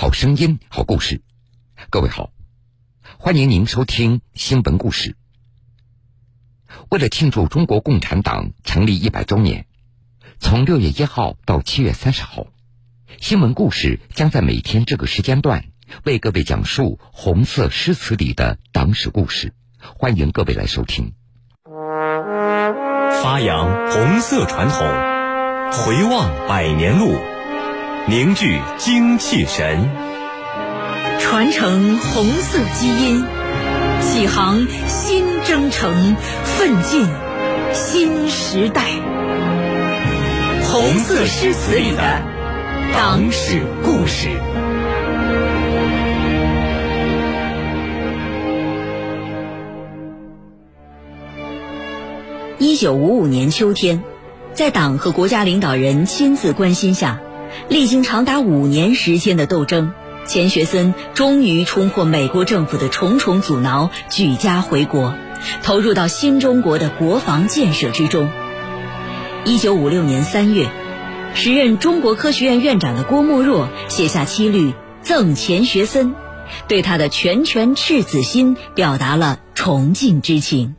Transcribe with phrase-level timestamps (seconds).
[0.00, 1.22] 好声音，好故事。
[1.90, 2.30] 各位好，
[3.18, 5.16] 欢迎您收听新闻故事。
[6.88, 9.66] 为了庆祝中国共产党成立一百周年，
[10.38, 12.46] 从六月一号到七月三十号，
[13.18, 15.64] 新闻故事将在每天这个时间段
[16.04, 19.52] 为各位讲述红色诗词里的党史故事。
[19.80, 21.12] 欢迎各位来收听。
[23.20, 24.78] 发扬红色传统，
[25.72, 27.16] 回望百年路，
[28.08, 29.90] 凝聚精气神，
[31.20, 33.22] 传承红色基因，
[34.00, 37.06] 启航新征程，奋进
[37.74, 38.84] 新时代。
[40.64, 42.22] 红色诗词里的
[42.94, 44.30] 党史故事。
[52.58, 54.02] 一九五五年秋天，
[54.54, 57.20] 在党和国家领导人亲自关心下，
[57.68, 59.92] 历经长达五年时间的斗争，
[60.26, 65.14] 钱学森终于冲破美国政府的重重阻挠，举家回国，
[65.62, 68.28] 投入到新中国的国防建设之中。
[69.44, 70.68] 一九五六年三月，
[71.34, 76.14] 时任中国科学院院长的郭沫若写下七律赠钱学森，
[76.66, 80.74] 对他的拳拳赤子心表达了崇敬之情。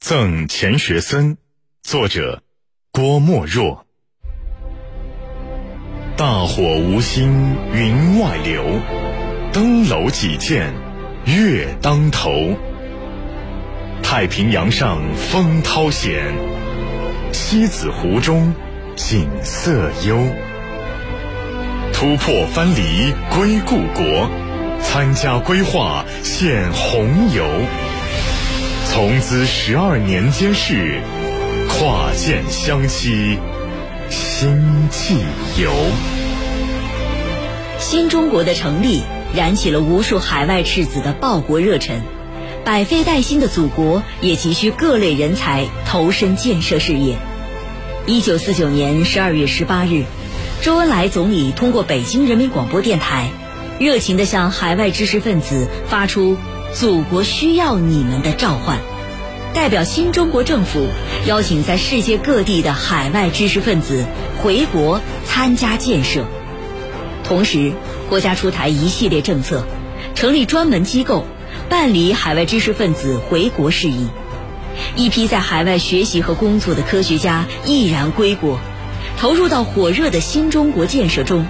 [0.00, 1.38] 赠钱学森，
[1.82, 2.42] 作者
[2.92, 3.85] 郭沫若。
[6.16, 7.30] 大火无心
[7.74, 8.80] 云外流，
[9.52, 10.72] 登楼几见
[11.26, 12.56] 月当头。
[14.02, 16.32] 太平洋上风涛险，
[17.32, 18.54] 西子湖中
[18.94, 20.16] 景色幽。
[21.92, 24.30] 突破藩篱归故国，
[24.80, 27.44] 参加规划献红油。
[28.86, 30.98] 从兹十二年间事，
[31.68, 33.38] 跨剑相期
[34.10, 35.16] 心寄
[35.60, 35.70] 游。
[37.78, 39.02] 新中国的成立，
[39.34, 42.02] 燃起了无数海外赤子的报国热忱，
[42.64, 47.16] 百废待兴的祖国也急需各类人才投身建设事业。
[48.06, 50.04] 一九四九年十二月十八日，
[50.62, 53.30] 周恩来总理通过北京人民广播电台，
[53.78, 56.36] 热情地向海外知识分子发出。
[56.74, 58.80] 祖国需要你们的召唤，
[59.56, 60.86] 代表新中国政府
[61.26, 64.04] 邀请在世界各地的海外知识分子
[64.42, 66.26] 回国参加建设。
[67.24, 67.72] 同时，
[68.10, 69.66] 国家出台一系列政策，
[70.14, 71.24] 成立专门机构
[71.70, 74.08] 办理海外知识分子回国事宜。
[74.94, 78.58] 一批在海外学习和工作的科学家毅然归国，
[79.18, 81.46] 投入到火热的新中国建设中，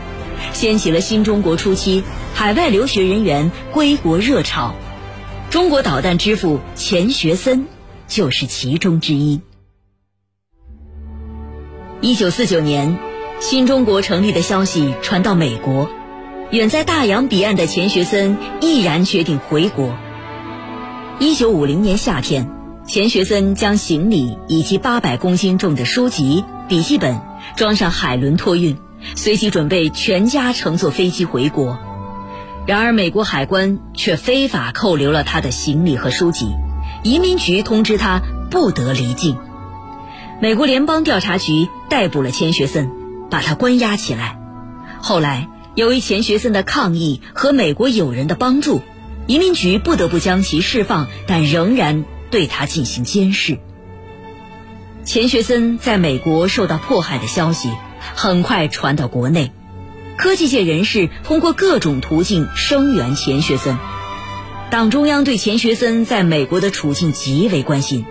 [0.52, 4.76] 掀起了新中国初期海外留学人员归国热潮。
[5.50, 7.66] 中国导弹之父钱学森
[8.06, 9.40] 就是其中之一。
[12.00, 12.98] 一九四九年，
[13.40, 15.88] 新中国成立的消息传到美国，
[16.50, 19.96] 远在大洋彼岸的钱学森毅然决定回国。
[21.18, 22.50] 一九五零年夏天，
[22.86, 27.20] 钱学森将行李以及八百公斤重的书籍、笔记本
[27.56, 28.76] 装上海轮托运，
[29.16, 31.78] 随即准备全家乘坐飞机回国。
[32.66, 36.54] 然而，美国海关却非法扣留了他的行李和书籍，
[37.06, 39.36] 移民局通知他不得离境。
[40.42, 42.90] 美国联邦调查局逮捕了钱学森，
[43.30, 44.40] 把他关押起来。
[45.00, 48.82] 后来，由于钱学森的抗议和美国友人的帮助，
[49.28, 53.60] 移民局不得不将其释放，但仍然对他进行监视。
[55.04, 57.70] 钱学森在美国受到迫害的消息
[58.16, 59.52] 很快传到国内。
[60.16, 63.78] 科技界人士通过各种途径声援钱学森，
[64.68, 68.04] 党中央对钱学森在美国的处境极为关心，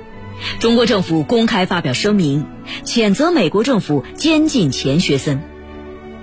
[0.60, 2.46] 中国政府公开发表声明，
[2.86, 5.44] 谴责美国政府监禁钱学森。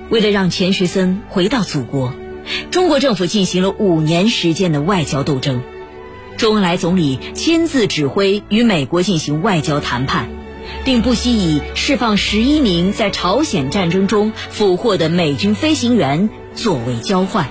[0.08, 2.14] 为了让钱学森回到祖国，
[2.70, 5.62] 中国政府进行了五年时间的外交斗争，
[6.38, 10.30] 周恩来总理亲自指挥与美国进行外交谈判。
[10.84, 17.48] 并不惜以释放十一名在朝鲜战争中俘获的美军飞行员作为交换。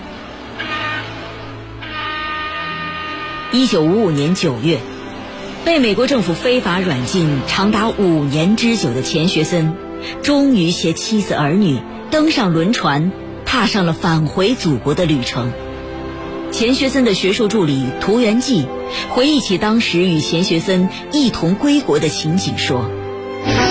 [3.53, 4.77] 一九五五年九月，
[5.65, 9.75] 被美国政府非法软禁长达五年之久的钱学森，
[10.23, 11.77] 终于携妻子儿女
[12.11, 13.11] 登上轮船，
[13.45, 15.51] 踏上了返回祖国的旅程。
[16.51, 18.65] 钱学森的学术助理涂元济
[19.09, 22.89] 回忆起当时与钱学森一同归国的情景说。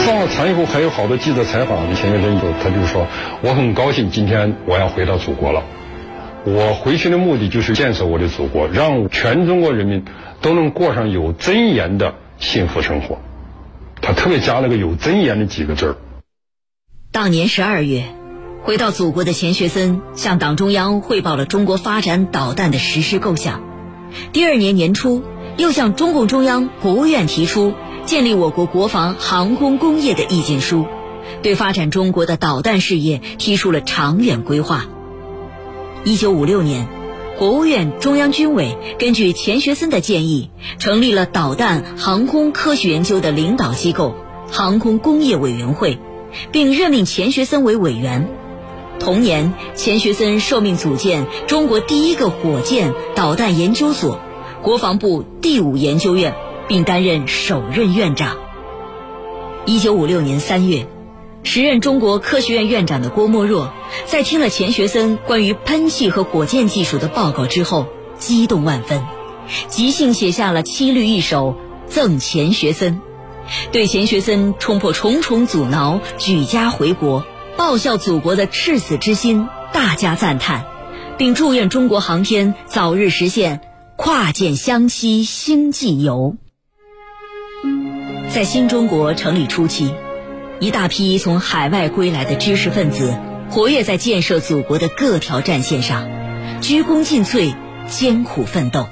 [0.04, 3.06] 上了船以后，还有好多记者采访钱学森，就他就说
[3.42, 5.62] ：“我很高兴，今天我要回到祖国了。
[6.44, 10.04] 我回去的目的就是建设我的祖国，让全中国人民
[10.40, 13.18] 都能过上有尊严的幸福生活。”
[14.00, 15.96] 他特别加了个“有尊严”的几个字儿。
[17.12, 18.04] 当年十二月，
[18.62, 23.62] 回到祖国的钱学森向党中央汇报了中国发展导弹的实施构想。
[24.32, 25.22] 第二年年初，
[25.58, 27.74] 又向中共中央、国务院提出
[28.06, 30.86] 建立我国国防航空工业的意见书，
[31.42, 34.86] 对发展中国的导弹事业提出了长远规划。
[36.02, 36.88] 一九五六年，
[37.38, 40.48] 国务院、中央军委根据钱学森的建议，
[40.78, 44.14] 成立了导弹航空科学研究的领导机构——
[44.50, 45.98] 航空工业委员会，
[46.52, 48.30] 并任命钱学森为委员。
[48.98, 54.20] 同年，钱学森受命组建中国第一个火箭导弹研究所——
[54.62, 56.34] 国防部第五研究院，
[56.66, 58.38] 并担任首任院长。
[59.66, 60.86] 一九五六年三月，
[61.42, 63.72] 时任中国科学院院长的郭沫若，
[64.06, 67.86] 在听了钱学森关于喷气和火箭技术的报告之后，
[68.18, 69.02] 激动万分，
[69.68, 71.56] 即兴写下了七律一首
[71.86, 73.00] 赠钱学森，
[73.72, 77.24] 对钱学森冲破重重阻挠，举家回国。
[77.56, 80.64] 报效祖国的赤子之心，大加赞叹，
[81.18, 83.60] 并祝愿中国航天早日实现
[83.96, 86.36] 跨舰相栖星际游。
[88.30, 89.92] 在新中国成立初期，
[90.60, 93.18] 一大批从海外归来的知识分子
[93.48, 96.06] 活跃在建设祖国的各条战线上，
[96.60, 97.54] 鞠躬尽瘁，
[97.88, 98.86] 艰苦奋斗。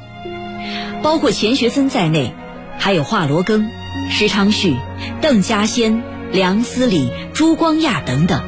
[1.02, 2.34] 包括钱学森在内，
[2.78, 3.66] 还有华罗庚、
[4.08, 4.78] 石昌旭、
[5.20, 8.42] 邓稼先、梁思礼、朱光亚等等。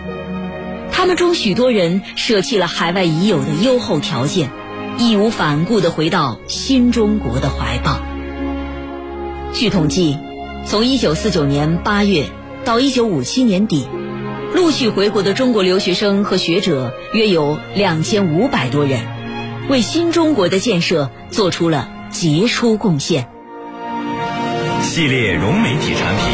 [0.90, 4.48] 他们中许多人舍弃了海外已有的优厚条件，
[4.98, 8.00] 义无反顾地回到新中国的怀抱。
[9.52, 10.16] 据统计，
[10.64, 12.24] 从1949年8月
[12.64, 13.88] 到1957年底，
[14.54, 19.00] 陆续回国的中国留学生和学者约有2500多人，
[19.68, 23.28] 为新中国的建设做出了杰出贡献。
[24.82, 26.24] 系列融媒体产品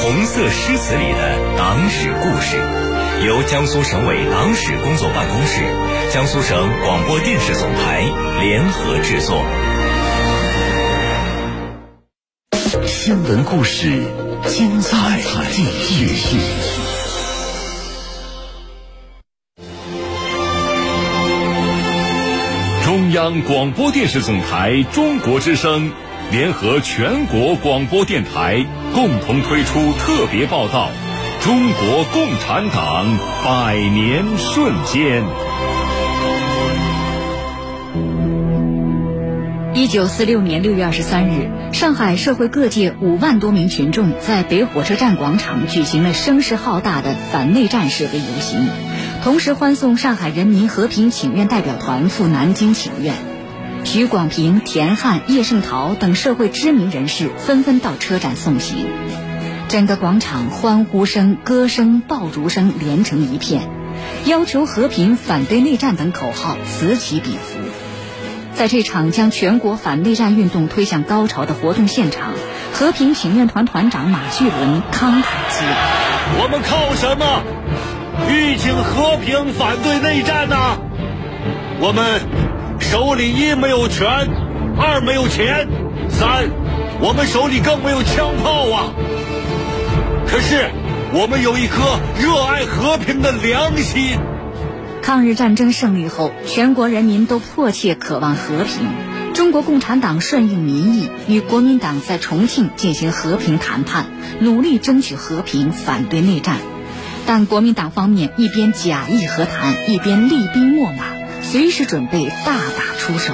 [0.02, 2.56] 《红色诗词里的党史故事》。
[3.26, 5.60] 由江苏省委党史工作办公室、
[6.12, 8.04] 江苏省广播电视总台
[8.40, 9.42] 联合制作。
[12.88, 14.02] 新闻故事，
[14.46, 15.20] 精彩
[15.50, 16.38] 继续。
[22.86, 25.92] 中央广播电视总台中国之声
[26.30, 28.64] 联合全国广播电台
[28.94, 30.90] 共同推出特别报道。
[31.42, 35.22] 中国共产党百年瞬间。
[39.88, 48.68] 一九四六年六月二十三日，上海社会各界五万多名群众在北火车站广场举行了声势浩大的反内战示威游行，
[49.22, 53.14] 同时欢送上海人民和平请愿代表团赴南京请愿。
[53.84, 58.88] 徐广平、田汉、叶圣陶等社会知名人士纷纷到车站送行。
[59.68, 63.70] 整个广场欢呼声、歌声、爆竹声连成一片，
[64.26, 67.58] 要求和平、反对内战等口号此起彼伏。
[68.58, 72.32] 在这场将全国反内战运动推向高潮的活动现场，
[72.72, 75.76] 和平请愿团团长马叙伦慷慨激昂
[76.42, 77.44] ：“我们靠什么
[78.28, 80.56] 预警和平反对内战呢？
[81.78, 82.20] 我们
[82.80, 84.08] 手里一没有权，
[84.76, 85.68] 二没有钱，
[86.08, 86.50] 三
[86.98, 88.90] 我们手里更没有枪炮啊！”
[90.26, 90.68] 可是，
[91.12, 94.18] 我们有一颗热爱和平的良心。
[95.08, 99.32] 抗日战争胜利后，全国人民都迫切渴望和平。
[99.32, 104.04] 中国共产党顺应民意，与国民党在重庆进行和平谈判，
[104.38, 106.58] 努力争取和平，反对内战。
[107.24, 111.04] 但国民党方面一边假意和谈，一边厉兵秣马，
[111.40, 113.32] 随时准备大打出手。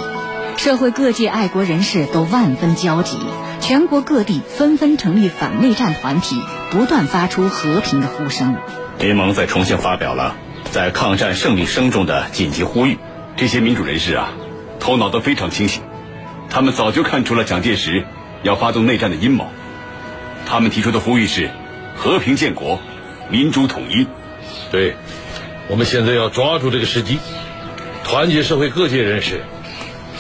[0.57, 3.19] 社会各界爱国人士都万分焦急。
[3.61, 6.41] 全国各地纷纷成立反内战团体，
[6.71, 8.55] 不断发出和平的呼声。
[9.01, 10.37] 联盟在重庆发表了
[10.71, 12.99] 在抗战胜利声中的紧急呼吁。
[13.37, 14.33] 这些民主人士啊，
[14.79, 15.83] 头脑都非常清醒，
[16.51, 18.05] 他们早就看出了蒋介石
[18.43, 19.49] 要发动内战的阴谋。
[20.47, 21.51] 他们提出的呼吁是：
[21.97, 22.79] 和平建国，
[23.31, 24.07] 民主统一。
[24.71, 24.95] 对，
[25.69, 27.19] 我们现在要抓住这个时机，
[28.05, 29.41] 团结社会各界人士，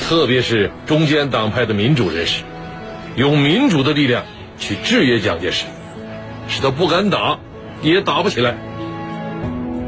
[0.00, 2.42] 特别是中间党派的民主人士。
[3.14, 4.24] 用民主的力量
[4.58, 5.66] 去制约蒋介石，
[6.48, 7.38] 使他不敢打，
[7.80, 8.56] 也打不起来。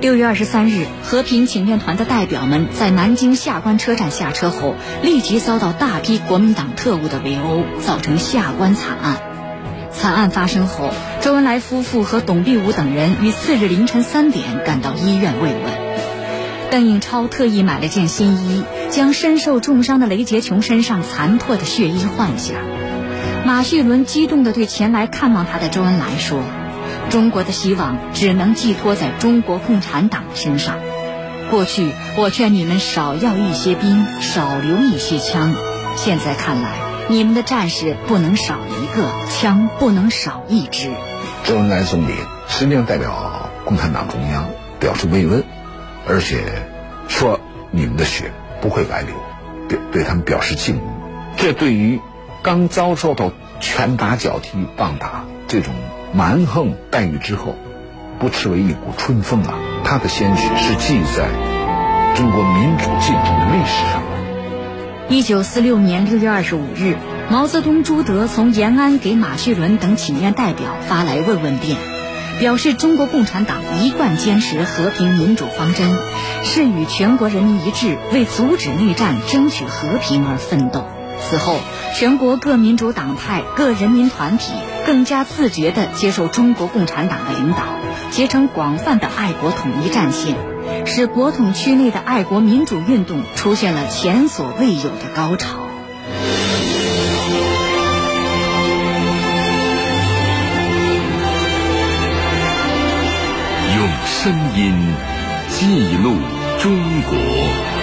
[0.06, 9.16] 六月二十三日，和平请愿团的代表们在南京下关车站下车后，立即遭到大批国民党特务的围殴，造成下关惨案。
[9.90, 16.70] 惨案发生后，周恩来夫妇和董必武等人于次日凌晨三点赶到医院慰问。
[16.70, 22.54] 邓颖超特意买了件新衣，将身受重伤的雷洁琼身上残破的血衣换下。
[23.44, 26.38] 马叙伦激动地对前来看望他的周恩来说
[27.10, 30.76] ：“中国的希望只能寄托在中国共产党身上。”
[31.48, 35.54] 过去我劝你们少要一些兵，少留一些枪，
[35.94, 36.72] 现在看来，
[37.08, 40.90] 你们的战士不能少一个，枪不能少一支。
[41.44, 42.12] 周恩来总理
[42.48, 44.48] 实际上代表共产党中央
[44.80, 45.44] 表示慰问，
[46.08, 46.42] 而且
[47.06, 47.38] 说
[47.70, 49.14] 你们的血不会白流，
[49.68, 50.80] 表对他们表示敬意。
[51.36, 52.00] 这对于
[52.42, 55.72] 刚遭受到拳打脚踢、棒打这种
[56.16, 57.54] 蛮横待遇之后。
[58.18, 59.52] 不斥为一股春风啊！
[59.84, 61.28] 他的鲜血是记在
[62.14, 64.02] 中国民主进程的历史上。
[65.10, 66.96] 一九四六年六月二十五日，
[67.30, 71.76] 毛泽东、朱德从延安给马叙伦等请愿代表发来慰问电，
[72.40, 75.94] 表示中国共产党一贯坚持和平民主方针，
[76.42, 80.86] 是与全国人民一致，为阻止内战、争取和平而奋斗。
[81.20, 81.58] 此后，
[81.94, 84.54] 全国各民主党派、各人民团体
[84.86, 87.64] 更加自觉地接受中国共产党的领导，
[88.12, 90.36] 结成广泛的爱国统一战线，
[90.86, 95.58] 使国统区内的爱国民主运动出现了前所未有的高潮。
[103.76, 104.94] 用声音
[105.48, 106.14] 记录
[106.60, 107.75] 中国。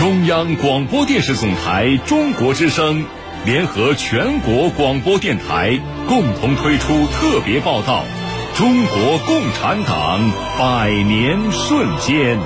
[0.00, 3.04] 中央广播电视总台中国之声
[3.44, 5.78] 联合全国广播电台
[6.08, 8.06] 共同推出特别报道
[8.58, 12.38] 《中国共产党百年瞬间》。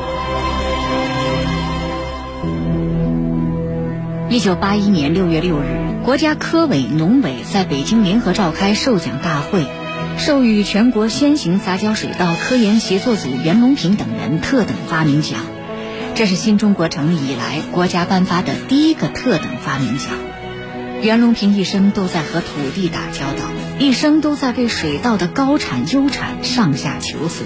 [4.29, 9.65] 一九八一年六月六日，国家科委、农委在北京联合召开授奖大会，
[10.19, 15.39] 授予全国先行杂交水稻科研协作组袁隆平等人特等发明奖。
[16.17, 20.13] 这是新中国成立以来国家颁发的第一个特等发明奖。
[21.03, 27.45] 袁隆平一生都在和土地打交道，一生都在为水稻的高产优产上下求索。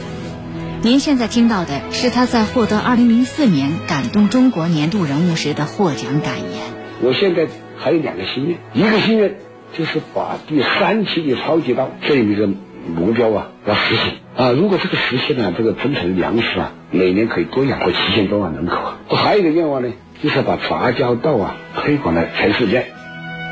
[0.82, 6.60] 您现在听到的是他在获得2004年感动中国年度人物时的获奖感言。
[7.00, 7.48] 我现在
[7.78, 9.36] 还有两个心愿，一个心愿
[9.76, 14.52] 就是把第三期的超级稻这一个目标啊要实现啊！
[14.52, 18.76] 如果这个实现了，这个增产粮食啊，每年可以多养活七千多万人口。
[19.08, 19.88] 我还有一个愿望呢，
[20.22, 22.86] 就是把杂交稻啊推广到全世界。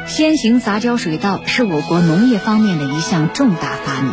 [0.07, 4.13] 先行杂交水稻是我国农业方面的一项重大发明。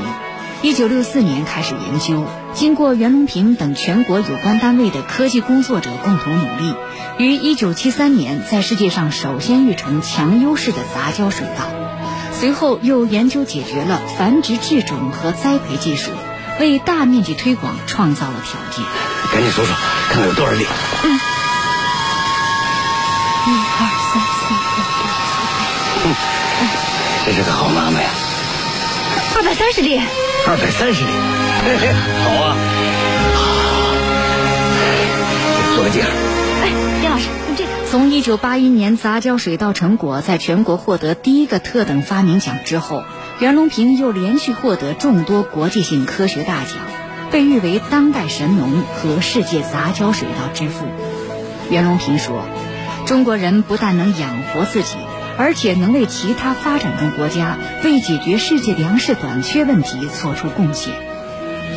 [0.63, 6.73] 一九六四年开始研究，经过袁隆平等全国有关单位的科技工作者共同努力，
[7.19, 11.65] 于一九七三年在世界上首先育成强优势的杂交水稻。
[12.31, 16.09] 随后又研究解决了繁殖制种和栽培技术，
[16.59, 18.85] 为大面积推广创造了条件。
[19.31, 19.73] 赶紧数数，
[20.09, 20.65] 看看有多少粒。
[21.03, 21.19] 嗯，
[23.47, 26.13] 一二三四五六七
[26.59, 26.61] 八。
[27.25, 28.09] 这是个好妈妈呀。
[29.35, 29.99] 二百三十粒。
[30.45, 31.11] 二百三十粒，
[31.65, 31.93] 嘿嘿，
[32.23, 32.55] 好啊。
[35.69, 36.32] 好做个记号。
[37.93, 43.03] 从一九八一年杂交水稻成果在全国获得第一个特等发明奖之后，
[43.37, 46.73] 袁隆平又连续获得众多国际性科学大奖，
[47.29, 50.87] 被誉为当代神农和世界杂交水稻之父。
[51.69, 52.41] 袁隆平说
[53.05, 54.95] ：“中国人不但能养活自己，
[55.37, 60.95] 而且能为其他发展中国家为解决世界粮食短缺问题做出贡献。”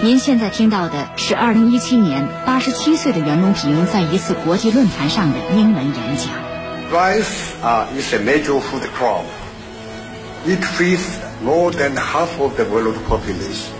[0.02, 6.28] 您现在听到的是2017年87岁的袁隆平在一次国际论坛上的英文演讲。
[6.92, 7.24] Rice
[7.62, 9.24] uh, is a major food crop.
[10.46, 11.00] It feeds
[11.42, 13.72] more than half of the world population.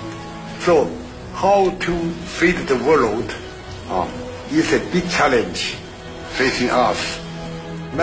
[0.61, 0.89] So,
[1.35, 1.93] how to
[2.27, 3.31] feed the world
[3.91, 4.07] uh,
[4.51, 5.77] is a big challenge
[6.37, 6.99] facing us.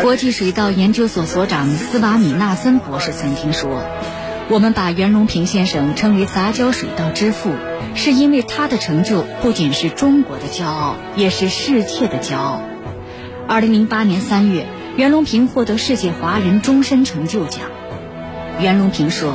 [0.02, 3.82] 国际水稻研究所所长斯瓦米纳森博士曾经说。
[4.50, 7.54] 我们把袁隆平先生称为杂交水稻之父，
[7.96, 12.62] 是因为他的成就不仅是中国的骄傲，也是世界的骄傲。
[13.48, 17.62] 二零零八年三月，袁隆平获得世界华人终身成就奖。
[18.60, 19.34] 袁隆平说：“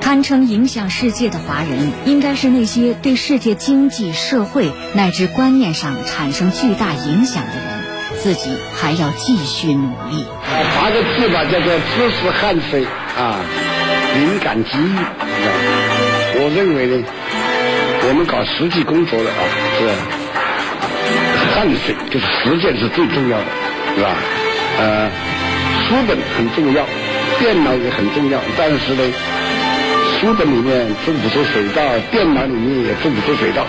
[0.00, 7.82] 堪称影响世界的华人，应该是那些对世界经济社会乃至观念上产生巨大影响的人。
[8.20, 10.24] 自己还要继续努力。”
[10.76, 12.84] 划个字吧，叫做“知识汗水”
[13.16, 13.40] 啊。
[14.14, 14.96] 灵感机遇，
[16.36, 17.02] 我认为呢，
[18.08, 19.40] 我们搞实际工作的啊，
[19.78, 19.88] 是
[21.54, 23.44] 汗水就是实践是最重要的，
[23.96, 24.14] 是吧？
[24.78, 25.10] 呃，
[25.88, 26.84] 书本很重要，
[27.38, 29.02] 电脑也很重要，但是呢，
[30.20, 33.64] 书本里面种不出水稻，电脑里面也种不出水稻，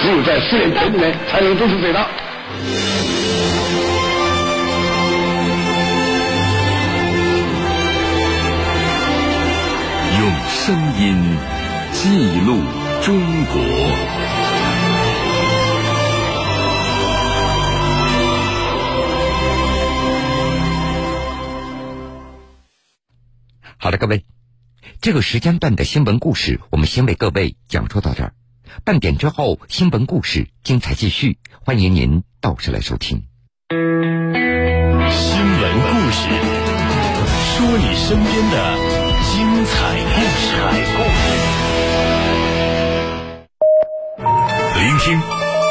[0.00, 2.06] 只有在试验田里面才能种出水稻。
[10.18, 11.16] 用声音，
[11.92, 12.58] 记录
[13.02, 13.54] 中国。
[23.76, 24.24] 好的，各位，
[25.00, 28.32] 这个时间段的新闻故事，我们先为各位讲述到这儿。
[28.82, 33.22] 半点之后，新闻故事精彩继续，欢迎您到时来收听。
[33.70, 36.28] 新闻故事，
[37.54, 38.87] 说你身边的
[45.08, 45.18] 听、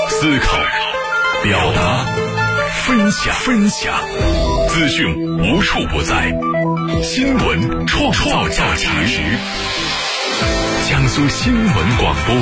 [0.10, 0.58] 思考、
[1.44, 2.06] 表达、
[2.86, 3.94] 分享、分享，
[4.68, 6.34] 资讯无处不在，
[7.04, 8.64] 新闻创造价
[9.06, 9.20] 值。
[10.90, 12.36] 江苏新闻广播，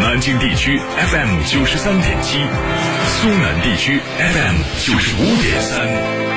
[0.00, 6.27] 南京地区 FM 九十三点七，苏南地区 FM 九十五点三。